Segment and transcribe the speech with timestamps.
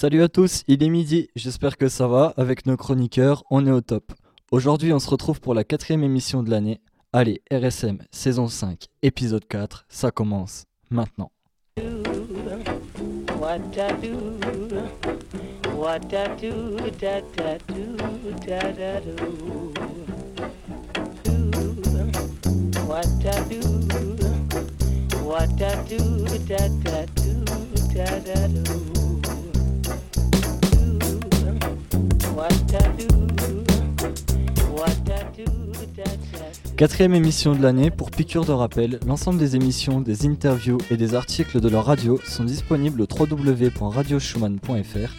[0.00, 2.32] Salut à tous, il est midi, j'espère que ça va.
[2.38, 4.14] Avec nos chroniqueurs, on est au top.
[4.50, 6.80] Aujourd'hui, on se retrouve pour la quatrième émission de l'année.
[7.12, 11.30] Allez, RSM, saison 5, épisode 4, ça commence maintenant.
[36.76, 41.14] Quatrième émission de l'année, pour piqûre de rappel, l'ensemble des émissions, des interviews et des
[41.14, 45.14] articles de leur radio sont disponibles au www.radioschumann.fr.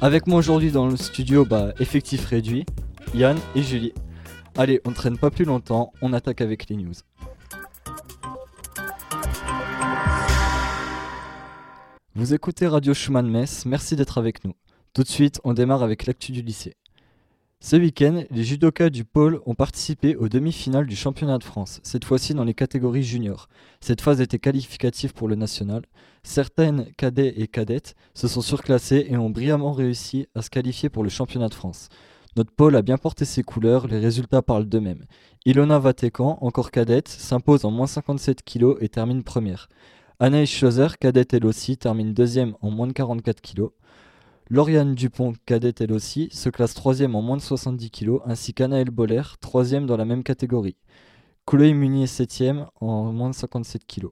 [0.00, 2.64] Avec moi aujourd'hui dans le studio, bah, effectif réduit,
[3.14, 3.92] Yann et Julie.
[4.56, 6.92] Allez, on ne traîne pas plus longtemps, on attaque avec les news.
[12.14, 14.54] Vous écoutez Radio Schumann Metz, merci d'être avec nous.
[14.92, 16.74] Tout de suite, on démarre avec l'actu du lycée.
[17.60, 22.04] Ce week-end, les judokas du pôle ont participé aux demi-finales du championnat de France, cette
[22.04, 23.48] fois-ci dans les catégories juniors.
[23.80, 25.82] Cette phase était qualificative pour le national.
[26.22, 31.02] Certaines cadets et cadettes se sont surclassés et ont brillamment réussi à se qualifier pour
[31.02, 31.88] le championnat de France.
[32.36, 35.04] Notre pôle a bien porté ses couleurs, les résultats parlent d'eux-mêmes.
[35.44, 39.68] Ilona Vatekan, encore cadette, s'impose en moins 57 kg et termine première.
[40.20, 43.70] Anaïs Schoser, cadette elle aussi, termine deuxième en moins de 44 kg.
[44.50, 48.90] Lauriane Dupont, cadette elle aussi, se classe troisième en moins de 70 kg, ainsi qu'Anaël
[48.90, 50.78] Boller, troisième dans la même catégorie.
[51.44, 54.06] Chloé Munier, septième en moins de 57 kg.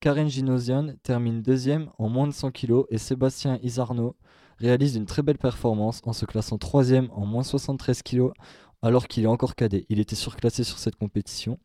[0.00, 4.16] Karen Ginosian termine deuxième en moins de 100 kg et Sébastien Isarno
[4.58, 8.30] réalise une très belle performance en se classant troisième en moins de 73 kg
[8.82, 9.86] alors qu'il est encore cadet.
[9.88, 11.60] Il était surclassé sur cette compétition.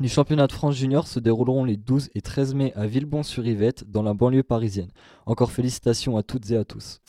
[0.00, 4.02] Les championnats de France junior se dérouleront les 12 et 13 mai à Villebon-sur-Yvette, dans
[4.02, 4.90] la banlieue parisienne.
[5.24, 7.00] Encore félicitations à toutes et à tous.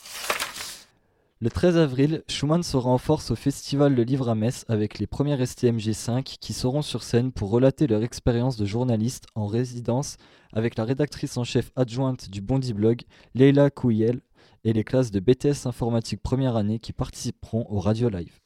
[1.40, 5.08] Le 13 avril, Schumann sera en force au Festival de Livre à Metz avec les
[5.08, 10.16] premières STMG5 qui seront sur scène pour relater leur expérience de journaliste en résidence
[10.52, 13.02] avec la rédactrice en chef adjointe du Bondi Blog,
[13.34, 14.20] Leila Kouyel,
[14.62, 18.40] et les classes de BTS informatique première année qui participeront au Radio Live.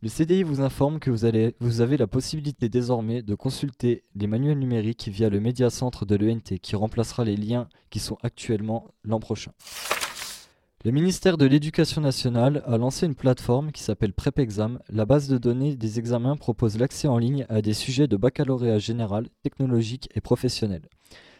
[0.00, 5.08] Le CDI vous informe que vous, avez la possibilité désormais de consulter les manuels numériques
[5.08, 9.50] via le médiacentre de l'ENT qui remplacera les liens qui sont actuellement l'an prochain.
[10.84, 14.78] Le ministère de l'Éducation nationale a lancé une plateforme qui s'appelle PrepExam.
[14.88, 18.78] La base de données des examens propose l'accès en ligne à des sujets de baccalauréat
[18.78, 20.82] général, technologique et professionnel.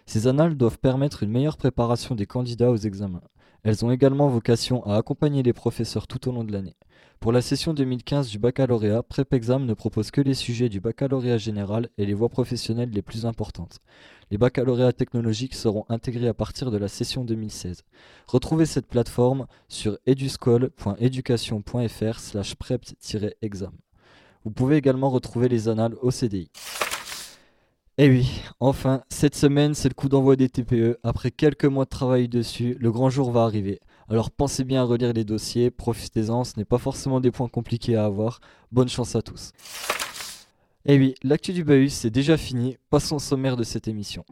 [0.04, 3.22] Ces annales doivent permettre une meilleure préparation des candidats aux examens.
[3.62, 6.74] Elles ont également vocation à accompagner les professeurs tout au long de l'année.
[7.20, 11.88] Pour la session 2015 du baccalauréat, PrepExam ne propose que les sujets du baccalauréat général
[11.98, 13.80] et les voies professionnelles les plus importantes.
[14.30, 17.82] Les baccalauréats technologiques seront intégrés à partir de la session 2016.
[18.28, 23.72] Retrouvez cette plateforme sur eduscol.education.fr slash prep-exam.
[24.44, 26.52] Vous pouvez également retrouver les annales au CDI.
[28.00, 31.00] Et eh oui, enfin, cette semaine, c'est le coup d'envoi des TPE.
[31.02, 33.80] Après quelques mois de travail dessus, le grand jour va arriver.
[34.10, 37.94] Alors pensez bien à relire les dossiers, profitez-en, ce n'est pas forcément des points compliqués
[37.94, 38.40] à avoir.
[38.72, 39.52] Bonne chance à tous.
[40.86, 42.78] Et eh oui, l'actu du Bahus, c'est déjà fini.
[42.88, 44.24] Passons au sommaire de cette émission.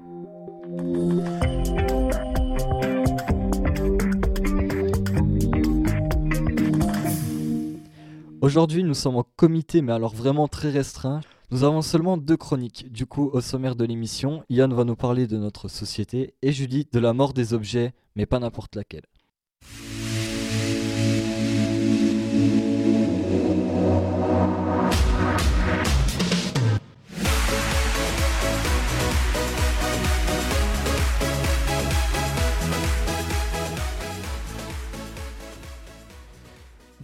[8.41, 11.20] Aujourd'hui, nous sommes en comité, mais alors vraiment très restreint.
[11.50, 12.91] Nous avons seulement deux chroniques.
[12.91, 16.88] Du coup, au sommaire de l'émission, Yann va nous parler de notre société et Julie
[16.91, 19.04] de la mort des objets, mais pas n'importe laquelle.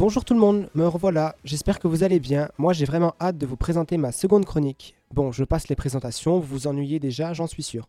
[0.03, 2.51] Bonjour tout le monde, me revoilà, j'espère que vous allez bien.
[2.59, 4.97] Moi j'ai vraiment hâte de vous présenter ma seconde chronique.
[5.15, 7.89] Bon, je passe les présentations, vous vous ennuyez déjà, j'en suis sûr.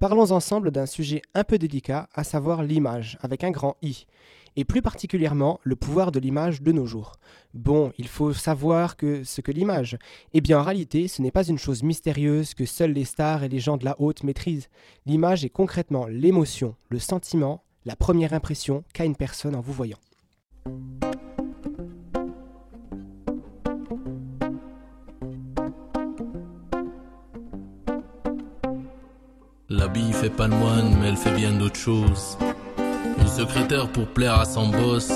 [0.00, 4.06] Parlons ensemble d'un sujet un peu délicat, à savoir l'image, avec un grand I.
[4.56, 7.16] Et plus particulièrement, le pouvoir de l'image de nos jours.
[7.52, 9.98] Bon, il faut savoir que ce que l'image.
[10.32, 13.50] Eh bien en réalité, ce n'est pas une chose mystérieuse que seuls les stars et
[13.50, 14.70] les gens de la haute maîtrisent.
[15.04, 19.98] L'image est concrètement l'émotion, le sentiment, la première impression qu'a une personne en vous voyant.
[30.20, 32.36] Fait pas le moine, mais elle fait bien d'autres choses.
[33.18, 35.10] Une secrétaire pour plaire à son boss,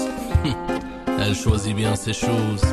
[1.20, 2.64] elle choisit bien ses choses.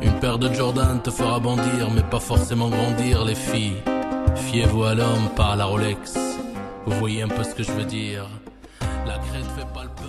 [0.00, 3.82] Une paire de Jordan te fera bondir, mais pas forcément grandir, les filles.
[4.36, 6.16] Fiez-vous à l'homme, pas à la Rolex.
[6.86, 8.28] Vous voyez un peu ce que je veux dire.
[9.04, 10.01] La crête fait pas le.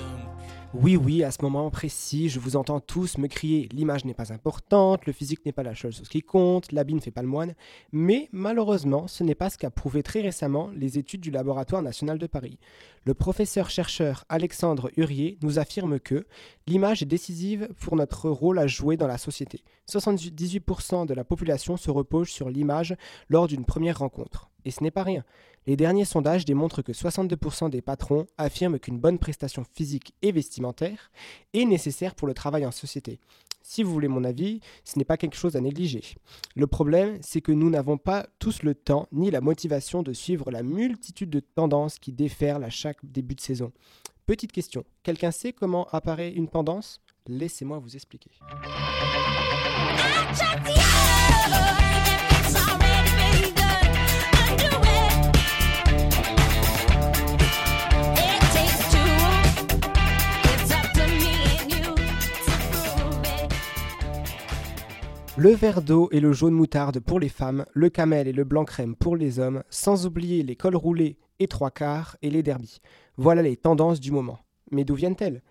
[0.75, 4.33] Oui, oui, à ce moment précis, je vous entends tous me crier l'image n'est pas
[4.33, 7.27] importante, le physique n'est pas la seule chose qui compte, l'habit ne fait pas le
[7.27, 7.53] moine.
[7.91, 12.17] Mais malheureusement, ce n'est pas ce qu'a prouvé très récemment les études du Laboratoire national
[12.17, 12.57] de Paris.
[13.05, 16.25] Le professeur-chercheur Alexandre Hurier nous affirme que
[16.65, 19.63] l'image est décisive pour notre rôle à jouer dans la société.
[19.87, 22.95] 78% de la population se repose sur l'image
[23.29, 24.49] lors d'une première rencontre.
[24.65, 25.23] Et ce n'est pas rien.
[25.65, 31.11] Les derniers sondages démontrent que 62% des patrons affirment qu'une bonne prestation physique et vestimentaire
[31.53, 33.19] est nécessaire pour le travail en société.
[33.65, 36.03] Si vous voulez mon avis, ce n'est pas quelque chose à négliger.
[36.55, 40.51] Le problème, c'est que nous n'avons pas tous le temps ni la motivation de suivre
[40.51, 43.71] la multitude de tendances qui déferlent à chaque début de saison.
[44.25, 46.99] Petite question, quelqu'un sait comment apparaît une tendance?
[47.25, 48.31] Laissez-moi vous expliquer.
[65.43, 68.63] Le vert d'eau et le jaune moutarde pour les femmes, le camel et le blanc
[68.63, 72.79] crème pour les hommes, sans oublier les cols roulés et trois quarts et les derbies.
[73.17, 74.39] Voilà les tendances du moment.
[74.71, 75.41] Mais d'où viennent-elles?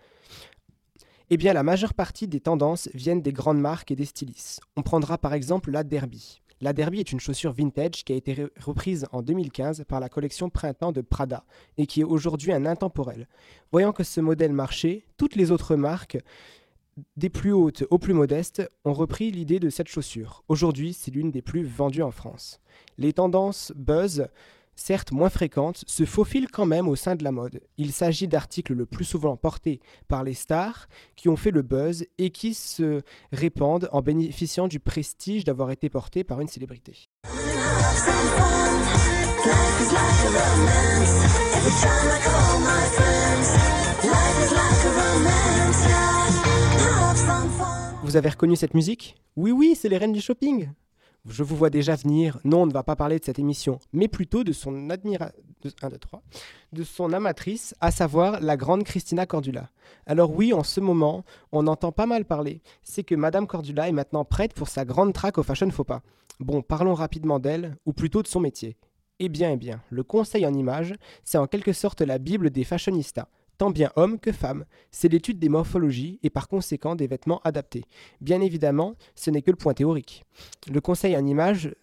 [1.29, 4.61] Eh bien, la majeure partie des tendances viennent des grandes marques et des stylistes.
[4.75, 6.41] On prendra par exemple la Derby.
[6.59, 10.49] La Derby est une chaussure vintage qui a été reprise en 2015 par la collection
[10.49, 11.45] Printemps de Prada
[11.77, 13.27] et qui est aujourd'hui un intemporel.
[13.71, 16.17] Voyant que ce modèle marchait, toutes les autres marques
[17.17, 20.43] des plus hautes aux plus modestes ont repris l'idée de cette chaussure.
[20.47, 22.59] Aujourd'hui, c'est l'une des plus vendues en France.
[22.97, 24.27] Les tendances buzz,
[24.75, 27.61] certes moins fréquentes, se faufilent quand même au sein de la mode.
[27.77, 32.05] Il s'agit d'articles le plus souvent portés par les stars qui ont fait le buzz
[32.17, 33.01] et qui se
[33.31, 37.09] répandent en bénéficiant du prestige d'avoir été portés par une célébrité.
[48.13, 50.69] Vous avez reconnu cette musique Oui, oui, c'est les reines du shopping.
[51.27, 52.37] Je vous vois déjà venir.
[52.43, 55.31] Non, on ne va pas parler de cette émission, mais plutôt de son admira...
[55.63, 55.71] de...
[55.81, 56.21] 1, 2, 3,
[56.73, 59.71] de son amatrice, à savoir la grande Christina Cordula.
[60.05, 62.61] Alors oui, en ce moment, on entend pas mal parler.
[62.83, 66.03] C'est que Madame Cordula est maintenant prête pour sa grande traque au Fashion Faux Pas.
[66.39, 68.77] Bon, parlons rapidement d'elle, ou plutôt de son métier.
[69.17, 70.93] Eh bien, eh bien, le conseil en image,
[71.23, 73.27] c'est en quelque sorte la Bible des fashionistas
[73.57, 74.65] tant bien hommes que femmes.
[74.91, 77.85] C'est l'étude des morphologies et par conséquent des vêtements adaptés.
[78.21, 80.23] Bien évidemment, ce n'est que le point théorique.
[80.71, 81.73] Le conseil en image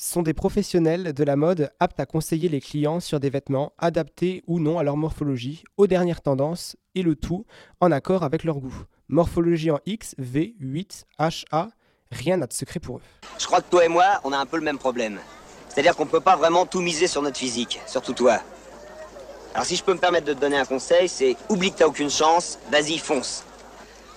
[0.00, 4.42] sont des professionnels de la mode aptes à conseiller les clients sur des vêtements adaptés
[4.46, 7.44] ou non à leur morphologie, aux dernières tendances, et le tout
[7.80, 8.84] en accord avec leur goût.
[9.08, 11.68] Morphologie en X, V, 8, H, A,
[12.10, 13.02] rien n'a de secret pour eux.
[13.38, 15.18] Je crois que toi et moi, on a un peu le même problème.
[15.68, 18.40] C'est-à-dire qu'on ne peut pas vraiment tout miser sur notre physique, surtout toi.
[19.52, 21.86] Alors si je peux me permettre de te donner un conseil, c'est oublie que t'as
[21.86, 23.44] aucune chance, vas-y, fonce.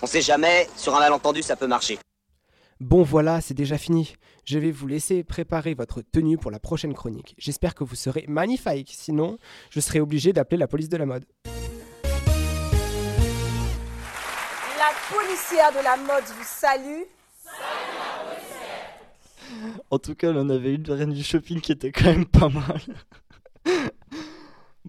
[0.03, 1.97] On sait jamais, sur un malentendu, ça peut marcher.
[2.79, 4.15] Bon voilà, c'est déjà fini.
[4.45, 7.33] Je vais vous laisser préparer votre tenue pour la prochaine chronique.
[7.39, 9.39] J'espère que vous serez magnifique, sinon
[9.71, 11.25] je serai obligé d'appeler la police de la mode.
[14.77, 17.03] La policière de la mode vous salue.
[19.89, 22.81] En tout cas, on avait une reine du shopping qui était quand même pas mal.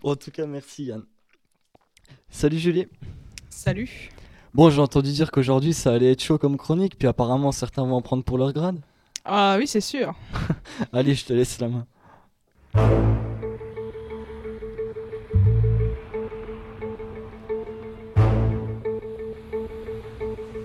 [0.05, 1.03] Bon, en tout cas, merci Yann.
[2.29, 2.87] Salut Julie.
[3.49, 4.11] Salut.
[4.53, 7.97] Bon, j'ai entendu dire qu'aujourd'hui ça allait être chaud comme chronique, puis apparemment certains vont
[7.97, 8.81] en prendre pour leur grade.
[9.25, 10.15] Ah oui, c'est sûr.
[10.93, 11.87] Allez, je te laisse la main.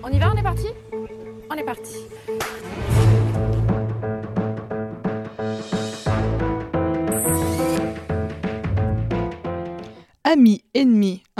[0.02, 0.66] On y va, on est parti?
[1.50, 1.96] On est parti.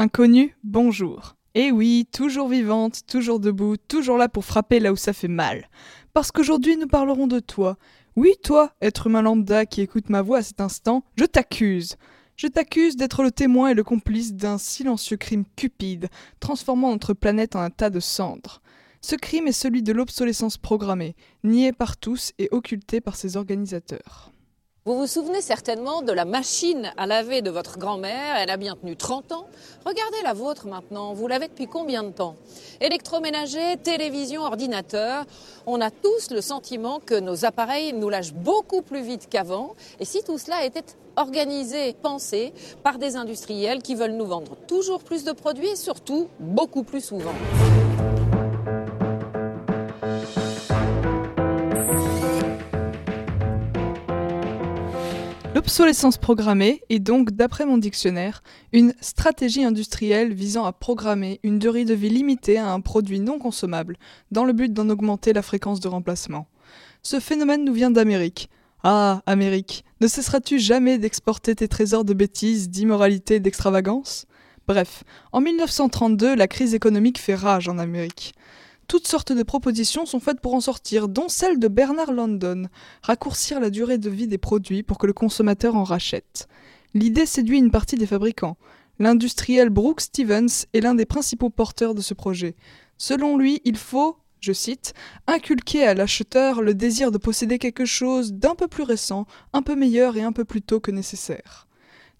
[0.00, 1.36] Inconnus, bonjour.
[1.54, 5.68] Et oui, toujours vivante, toujours debout, toujours là pour frapper là où ça fait mal.
[6.14, 7.76] Parce qu'aujourd'hui nous parlerons de toi.
[8.16, 11.96] Oui, toi, être humain lambda qui écoute ma voix à cet instant, je t'accuse.
[12.36, 16.08] Je t'accuse d'être le témoin et le complice d'un silencieux crime cupide,
[16.40, 18.62] transformant notre planète en un tas de cendres.
[19.02, 21.14] Ce crime est celui de l'obsolescence programmée,
[21.44, 24.32] nié par tous et occulté par ses organisateurs.
[24.86, 28.76] Vous vous souvenez certainement de la machine à laver de votre grand-mère, elle a bien
[28.76, 29.46] tenu 30 ans.
[29.84, 32.36] Regardez la vôtre maintenant, vous l'avez depuis combien de temps?
[32.80, 35.26] Électroménager, télévision, ordinateur,
[35.66, 39.74] on a tous le sentiment que nos appareils nous lâchent beaucoup plus vite qu'avant.
[39.98, 45.00] Et si tout cela était organisé, pensé par des industriels qui veulent nous vendre toujours
[45.00, 47.34] plus de produits et surtout beaucoup plus souvent?
[55.70, 61.84] L'obsolescence programmée est donc, d'après mon dictionnaire, une stratégie industrielle visant à programmer une durée
[61.84, 63.96] de vie limitée à un produit non consommable,
[64.32, 66.48] dans le but d'en augmenter la fréquence de remplacement.
[67.04, 68.50] Ce phénomène nous vient d'Amérique.
[68.82, 74.26] Ah, Amérique, ne cesseras-tu jamais d'exporter tes trésors de bêtises, d'immoralité et d'extravagance?
[74.66, 78.34] Bref, en 1932, la crise économique fait rage en Amérique.
[78.90, 82.64] Toutes sortes de propositions sont faites pour en sortir, dont celle de Bernard London,
[83.02, 86.48] raccourcir la durée de vie des produits pour que le consommateur en rachète.
[86.92, 88.56] L'idée séduit une partie des fabricants.
[88.98, 92.56] L'industriel Brooks Stevens est l'un des principaux porteurs de ce projet.
[92.98, 94.92] Selon lui, il faut, je cite,
[95.28, 99.76] inculquer à l'acheteur le désir de posséder quelque chose d'un peu plus récent, un peu
[99.76, 101.68] meilleur et un peu plus tôt que nécessaire.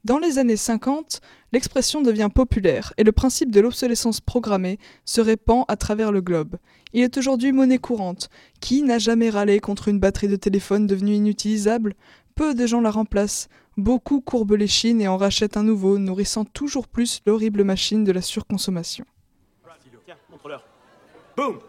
[0.05, 1.21] Dans les années 50,
[1.53, 6.57] l'expression devient populaire et le principe de l'obsolescence programmée se répand à travers le globe.
[6.95, 8.31] Il est aujourd'hui monnaie courante.
[8.61, 11.95] Qui n'a jamais râlé contre une batterie de téléphone devenue inutilisable?
[12.35, 13.49] Peu de gens la remplacent.
[13.77, 18.13] Beaucoup courbent les chines et en rachètent un nouveau, nourrissant toujours plus l'horrible machine de
[18.13, 19.05] la surconsommation.
[20.07, 20.65] Tiens, montre-leur.
[21.37, 21.61] Boum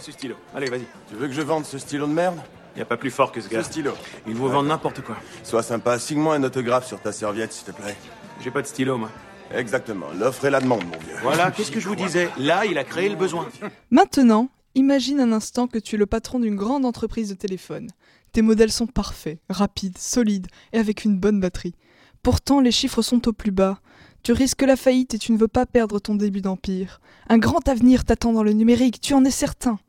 [0.00, 0.34] ce stylo.
[0.54, 0.84] Allez, vas-y.
[1.08, 2.38] Tu veux que je vende ce stylo de merde?
[2.76, 3.62] Y a pas plus fort que ce gars.
[3.62, 3.92] Ce stylo.
[4.26, 5.16] Il vous vend n'importe quoi.
[5.42, 7.96] Sois sympa, signe-moi un autographe sur ta serviette, s'il te plaît.
[8.42, 9.10] J'ai pas de stylo, moi.
[9.52, 11.16] Exactement, l'offre et la demande, mon vieux.
[11.22, 12.30] Voilà, qu'est-ce que je vous disais?
[12.38, 13.48] Là, il a créé le besoin.
[13.90, 17.88] Maintenant, imagine un instant que tu es le patron d'une grande entreprise de téléphone.
[18.32, 21.74] Tes modèles sont parfaits, rapides, solides et avec une bonne batterie.
[22.22, 23.80] Pourtant, les chiffres sont au plus bas.
[24.22, 27.00] Tu risques la faillite et tu ne veux pas perdre ton début d'empire.
[27.28, 29.80] Un grand avenir t'attend dans le numérique, tu en es certain.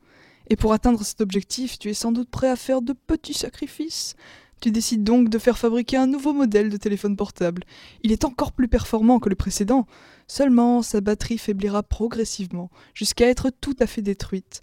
[0.52, 4.16] Et pour atteindre cet objectif, tu es sans doute prêt à faire de petits sacrifices.
[4.60, 7.64] Tu décides donc de faire fabriquer un nouveau modèle de téléphone portable.
[8.04, 9.88] Il est encore plus performant que le précédent.
[10.28, 14.60] Seulement, sa batterie faiblira progressivement, jusqu'à être tout à fait détruite.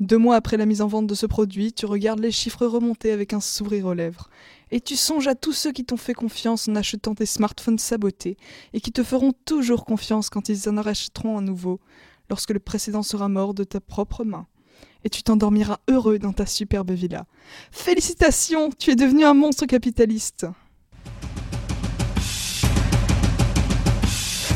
[0.00, 3.12] Deux mois après la mise en vente de ce produit, tu regardes les chiffres remonter
[3.12, 4.30] avec un sourire aux lèvres.
[4.72, 8.38] Et tu songes à tous ceux qui t'ont fait confiance en achetant tes smartphones sabotés,
[8.72, 11.78] et qui te feront toujours confiance quand ils en rachèteront un nouveau,
[12.28, 14.48] lorsque le précédent sera mort de ta propre main
[15.04, 17.24] et tu t'endormiras heureux dans ta superbe villa.
[17.70, 20.46] Félicitations, tu es devenu un monstre capitaliste.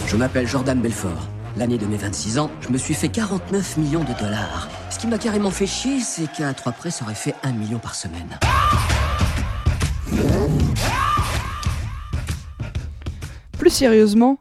[0.06, 1.28] Je m'appelle Jordan Belfort.
[1.56, 4.68] L'année de mes 26 ans, je me suis fait 49 millions de dollars.
[4.90, 7.78] Ce qui m'a carrément fait chier, c'est qu'à trois près, ça aurait fait un million
[7.78, 8.38] par semaine.
[13.58, 14.38] Plus sérieusement,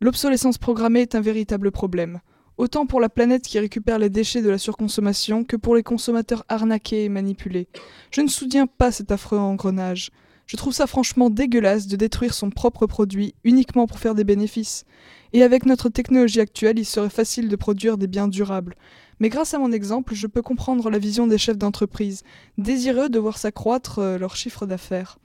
[0.00, 2.20] l'obsolescence programmée est un véritable problème
[2.58, 6.44] autant pour la planète qui récupère les déchets de la surconsommation que pour les consommateurs
[6.48, 7.68] arnaqués et manipulés.
[8.10, 10.10] Je ne soutiens pas cet affreux engrenage.
[10.46, 14.84] Je trouve ça franchement dégueulasse de détruire son propre produit uniquement pour faire des bénéfices.
[15.32, 18.76] Et avec notre technologie actuelle, il serait facile de produire des biens durables.
[19.18, 22.22] Mais grâce à mon exemple, je peux comprendre la vision des chefs d'entreprise,
[22.58, 25.18] désireux de voir s'accroître euh, leur chiffre d'affaires.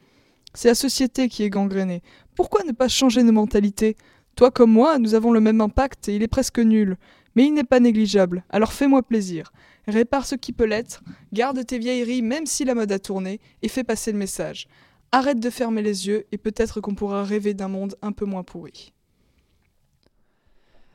[0.53, 2.01] C'est la société qui est gangrénée.
[2.35, 3.95] Pourquoi ne pas changer nos mentalités?
[4.35, 6.97] Toi comme moi, nous avons le même impact et il est presque nul.
[7.35, 9.51] Mais il n'est pas négligeable, alors fais-moi plaisir.
[9.87, 13.67] Répare ce qui peut l'être, garde tes vieilleries même si la mode a tourné, et
[13.67, 14.67] fais passer le message.
[15.11, 18.43] Arrête de fermer les yeux, et peut-être qu'on pourra rêver d'un monde un peu moins
[18.43, 18.93] pourri.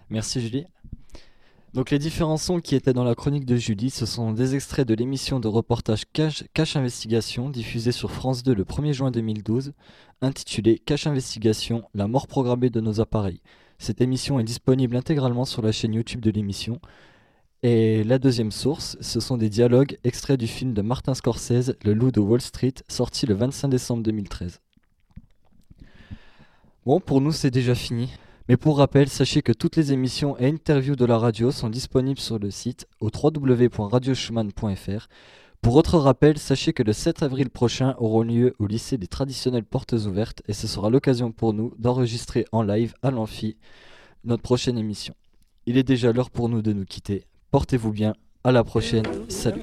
[0.08, 0.66] Merci Julie.
[1.76, 4.88] Donc les différents sons qui étaient dans la chronique de Julie, ce sont des extraits
[4.88, 9.74] de l'émission de reportage Cache, Investigation diffusée sur France 2 le 1er juin 2012,
[10.22, 13.42] intitulée Cache Investigation, la mort programmée de nos appareils.
[13.78, 16.80] Cette émission est disponible intégralement sur la chaîne YouTube de l'émission.
[17.62, 21.94] Et la deuxième source, ce sont des dialogues extraits du film de Martin Scorsese, Le
[21.94, 24.60] Loup de Wall Street, sorti le 25 décembre 2013.
[26.84, 28.10] Bon, pour nous, c'est déjà fini.
[28.48, 32.20] Mais pour rappel, sachez que toutes les émissions et interviews de la radio sont disponibles
[32.20, 35.08] sur le site au www.radioschumann.fr.
[35.60, 39.64] Pour autre rappel, sachez que le 7 avril prochain auront lieu au lycée des traditionnelles
[39.64, 43.56] portes ouvertes et ce sera l'occasion pour nous d'enregistrer en live à l'amphi
[44.24, 45.14] notre prochaine émission.
[45.66, 47.24] Il est déjà l'heure pour nous de nous quitter.
[47.50, 49.62] Portez-vous bien, à la prochaine, salut.